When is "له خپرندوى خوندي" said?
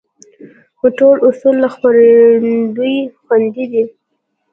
1.63-3.65